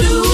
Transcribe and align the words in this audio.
Hallelujah. 0.00 0.27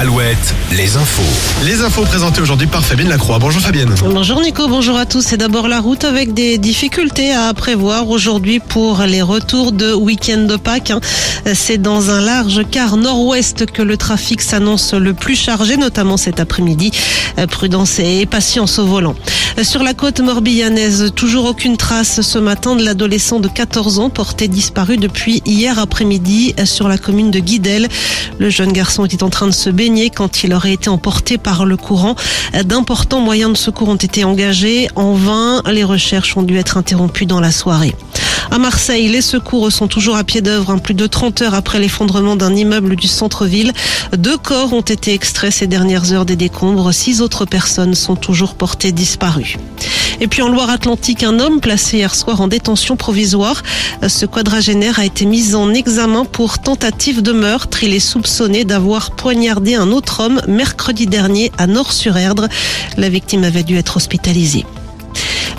Alouette, 0.00 0.54
les 0.72 0.96
infos. 0.96 1.20
Les 1.62 1.82
infos 1.82 2.04
présentées 2.06 2.40
aujourd'hui 2.40 2.66
par 2.66 2.82
Fabienne 2.82 3.10
Lacroix. 3.10 3.38
Bonjour 3.38 3.60
Fabienne. 3.60 3.94
Bonjour 4.02 4.40
Nico, 4.40 4.66
bonjour 4.66 4.96
à 4.96 5.04
tous. 5.04 5.20
C'est 5.20 5.36
d'abord 5.36 5.68
la 5.68 5.78
route 5.78 6.04
avec 6.04 6.32
des 6.32 6.56
difficultés 6.56 7.34
à 7.34 7.52
prévoir 7.52 8.08
aujourd'hui 8.08 8.60
pour 8.60 9.02
les 9.02 9.20
retours 9.20 9.72
de 9.72 9.92
week-end 9.92 10.44
de 10.46 10.56
Pâques. 10.56 10.90
hein. 10.90 11.00
C'est 11.52 11.76
dans 11.76 12.08
un 12.08 12.22
large 12.22 12.62
quart 12.70 12.96
nord-ouest 12.96 13.66
que 13.66 13.82
le 13.82 13.98
trafic 13.98 14.40
s'annonce 14.40 14.94
le 14.94 15.12
plus 15.12 15.36
chargé, 15.36 15.76
notamment 15.76 16.16
cet 16.16 16.40
après-midi. 16.40 16.92
Euh, 17.38 17.46
Prudence 17.46 17.98
et 17.98 18.24
patience 18.24 18.78
au 18.78 18.86
volant. 18.86 19.14
Euh, 19.58 19.64
Sur 19.64 19.82
la 19.82 19.92
côte 19.92 20.20
morbihanaise, 20.20 21.12
toujours 21.14 21.44
aucune 21.44 21.76
trace 21.76 22.22
ce 22.22 22.38
matin 22.38 22.74
de 22.74 22.82
l'adolescent 22.82 23.38
de 23.38 23.48
14 23.48 23.98
ans 23.98 24.08
porté 24.08 24.48
disparu 24.48 24.96
depuis 24.96 25.42
hier 25.44 25.78
après-midi 25.78 26.54
euh, 26.58 26.64
sur 26.64 26.88
la 26.88 26.96
commune 26.96 27.30
de 27.30 27.38
Guidel. 27.38 27.86
Le 28.38 28.48
jeune 28.48 28.72
garçon 28.72 29.04
était 29.04 29.22
en 29.22 29.28
train 29.28 29.46
de 29.46 29.52
se 29.52 29.68
baigner 29.68 29.89
quand 30.14 30.44
il 30.44 30.54
aurait 30.54 30.72
été 30.72 30.88
emporté 30.88 31.36
par 31.36 31.64
le 31.64 31.76
courant. 31.76 32.14
D'importants 32.64 33.20
moyens 33.20 33.52
de 33.52 33.56
secours 33.56 33.88
ont 33.88 33.96
été 33.96 34.24
engagés. 34.24 34.88
En 34.94 35.14
vain, 35.14 35.62
les 35.70 35.84
recherches 35.84 36.36
ont 36.36 36.42
dû 36.42 36.56
être 36.58 36.76
interrompues 36.76 37.26
dans 37.26 37.40
la 37.40 37.50
soirée. 37.50 37.94
À 38.52 38.58
Marseille, 38.58 39.06
les 39.06 39.22
secours 39.22 39.70
sont 39.70 39.86
toujours 39.86 40.16
à 40.16 40.24
pied 40.24 40.40
d'œuvre, 40.40 40.70
hein, 40.70 40.78
plus 40.78 40.94
de 40.94 41.06
30 41.06 41.42
heures 41.42 41.54
après 41.54 41.78
l'effondrement 41.78 42.34
d'un 42.34 42.52
immeuble 42.52 42.96
du 42.96 43.06
centre-ville. 43.06 43.72
Deux 44.16 44.36
corps 44.36 44.72
ont 44.72 44.80
été 44.80 45.14
extraits 45.14 45.52
ces 45.52 45.68
dernières 45.68 46.12
heures 46.12 46.26
des 46.26 46.34
décombres. 46.34 46.92
Six 46.92 47.22
autres 47.22 47.44
personnes 47.44 47.94
sont 47.94 48.16
toujours 48.16 48.56
portées 48.56 48.90
disparues. 48.90 49.56
Et 50.20 50.26
puis 50.26 50.42
en 50.42 50.48
Loire-Atlantique, 50.48 51.22
un 51.22 51.38
homme 51.38 51.60
placé 51.60 51.98
hier 51.98 52.12
soir 52.12 52.40
en 52.40 52.48
détention 52.48 52.96
provisoire. 52.96 53.62
Ce 54.06 54.26
quadragénaire 54.26 54.98
a 54.98 55.04
été 55.04 55.26
mis 55.26 55.54
en 55.54 55.72
examen 55.72 56.24
pour 56.24 56.58
tentative 56.58 57.22
de 57.22 57.32
meurtre. 57.32 57.84
Il 57.84 57.94
est 57.94 58.00
soupçonné 58.00 58.64
d'avoir 58.64 59.12
poignardé 59.12 59.76
un 59.76 59.92
autre 59.92 60.24
homme 60.24 60.40
mercredi 60.48 61.06
dernier 61.06 61.52
à 61.56 61.68
Nord-sur-Erdre. 61.68 62.48
La 62.96 63.08
victime 63.08 63.44
avait 63.44 63.62
dû 63.62 63.76
être 63.76 63.96
hospitalisée. 63.96 64.66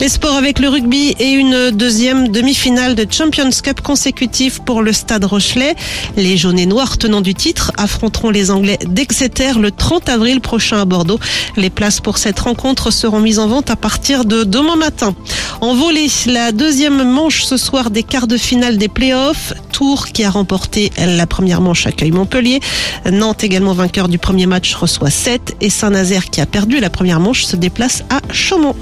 Les 0.02 0.10
sports 0.10 0.36
avec 0.36 0.58
le 0.58 0.68
rugby 0.68 1.16
et 1.20 1.30
une 1.30 1.70
deuxième 1.70 2.30
demi-finale 2.30 2.96
de 2.96 3.06
Champions 3.08 3.52
Cup 3.62 3.82
consécutive 3.82 4.60
pour 4.64 4.82
le 4.82 4.94
Stade 4.94 5.26
Rochelet. 5.26 5.76
Les 6.18 6.38
jaunes 6.38 6.58
et 6.58 6.66
noirs 6.66 6.98
tenants 6.98 7.22
du 7.22 7.36
titre 7.36 7.72
affronteront 7.78 8.32
les 8.32 8.50
Anglais 8.50 8.80
d'Exeter 8.84 9.60
le 9.60 9.70
30 9.70 10.10
avril 10.10 10.42
prochain 10.42 10.82
à 10.82 10.86
Bordeaux. 10.86 11.20
Les 11.56 11.70
places 11.70 12.00
pour 12.00 12.18
cette 12.18 12.40
rencontre 12.40 12.90
seront 12.90 13.20
mises 13.20 13.38
en 13.38 13.48
vente 13.48 13.70
à 13.70 13.76
partir 13.76 14.26
de 14.26 14.44
demain 14.44 14.76
matin. 14.76 15.14
En 15.62 15.76
volée, 15.76 16.08
la 16.26 16.52
deuxième 16.52 17.04
manche 17.04 17.44
ce 17.44 17.56
soir 17.56 17.92
des 17.92 18.02
quarts 18.02 18.26
de 18.26 18.38
finale 18.38 18.80
des 18.80 18.90
playoffs. 18.90 19.54
Tours 19.72 20.08
qui 20.08 20.24
a 20.24 20.32
remporté 20.32 20.92
la 20.98 21.28
première 21.28 21.62
manche 21.62 21.86
accueille 21.86 22.12
Montpellier. 22.12 22.60
Nantes 23.12 23.44
également 23.44 23.74
vainqueur 23.74 24.08
du 24.08 24.18
premier 24.18 24.48
match 24.48 24.74
reçoit 24.74 25.12
7 25.12 25.58
et 25.62 25.70
Saint-Nazaire 25.70 26.26
qui 26.26 26.42
a 26.42 26.48
perdu 26.48 26.80
la 26.80 26.90
première 26.90 27.20
manche 27.20 27.44
se 27.44 27.56
déplace 27.56 28.04
à 28.10 28.20
Chaumont. 28.34 28.76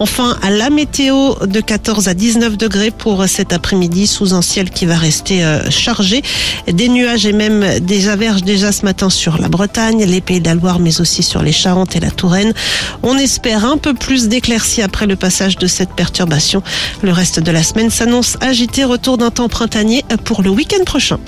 Enfin, 0.00 0.36
à 0.42 0.50
la 0.50 0.63
météo 0.70 1.34
de 1.46 1.60
14 1.60 2.08
à 2.08 2.14
19 2.14 2.56
degrés 2.56 2.90
pour 2.90 3.26
cet 3.28 3.52
après-midi 3.52 4.06
sous 4.06 4.34
un 4.34 4.42
ciel 4.42 4.70
qui 4.70 4.86
va 4.86 4.96
rester 4.96 5.44
euh, 5.44 5.70
chargé. 5.70 6.22
Des 6.66 6.88
nuages 6.88 7.26
et 7.26 7.32
même 7.32 7.80
des 7.80 8.08
averses 8.08 8.42
déjà 8.42 8.72
ce 8.72 8.84
matin 8.84 9.10
sur 9.10 9.38
la 9.38 9.48
Bretagne, 9.48 10.04
les 10.04 10.20
Pays 10.20 10.40
de 10.40 10.46
la 10.46 10.54
Loire, 10.54 10.78
mais 10.78 11.00
aussi 11.00 11.22
sur 11.22 11.42
les 11.42 11.52
Charentes 11.52 11.96
et 11.96 12.00
la 12.00 12.10
Touraine. 12.10 12.52
On 13.02 13.16
espère 13.16 13.64
un 13.64 13.78
peu 13.78 13.94
plus 13.94 14.28
d'éclaircies 14.28 14.82
après 14.82 15.06
le 15.06 15.16
passage 15.16 15.56
de 15.56 15.66
cette 15.66 15.90
perturbation. 15.90 16.62
Le 17.02 17.12
reste 17.12 17.40
de 17.40 17.50
la 17.50 17.62
semaine 17.62 17.90
s'annonce 17.90 18.36
agité. 18.40 18.84
Retour 18.84 19.18
d'un 19.18 19.30
temps 19.30 19.48
printanier 19.48 20.04
pour 20.24 20.42
le 20.42 20.50
week-end 20.50 20.84
prochain. 20.84 21.18